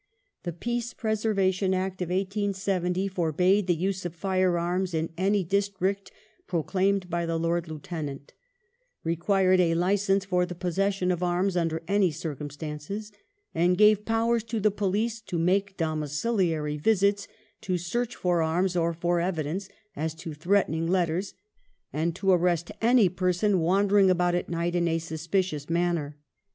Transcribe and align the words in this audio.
The 0.41 0.51
Peace 0.51 0.95
Preservation 0.95 1.75
Act 1.75 2.01
of 2.01 2.09
1870 2.09 3.07
forbade 3.07 3.67
the 3.67 3.75
use 3.75 4.03
of 4.03 4.15
fire 4.15 4.57
arms 4.57 4.95
in 4.95 5.11
any 5.15 5.43
district 5.43 6.11
proclaimed 6.47 7.07
by 7.07 7.27
the 7.27 7.37
Lord 7.37 7.67
Lieutenant; 7.67 8.33
required 9.03 9.59
a 9.59 9.75
licence 9.75 10.25
for 10.25 10.43
the 10.47 10.55
possession 10.55 11.11
of 11.11 11.21
arms 11.21 11.55
under 11.55 11.83
any 11.87 12.09
circumstances, 12.09 13.11
and 13.53 13.77
gave 13.77 14.03
powers 14.03 14.43
to 14.45 14.59
the 14.59 14.71
police 14.71 15.21
to 15.21 15.37
make 15.37 15.77
domicili 15.77 16.49
ary 16.49 16.77
visits 16.77 17.27
to 17.61 17.77
search 17.77 18.15
for 18.15 18.41
arms 18.41 18.75
or 18.75 18.93
for 18.93 19.19
evidence 19.19 19.69
as 19.95 20.15
to 20.15 20.33
threatening 20.33 20.87
letters, 20.87 21.35
and 21.93 22.15
to 22.15 22.31
arrest 22.31 22.71
any 22.81 23.07
person 23.07 23.59
wandering 23.59 24.09
about 24.09 24.33
at 24.33 24.49
night 24.49 24.73
in 24.73 24.87
a 24.87 24.97
suspicious 24.97 25.69
manner. 25.69 26.17